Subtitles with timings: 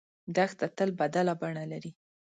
[0.35, 1.91] دښته تل بدله بڼه لري.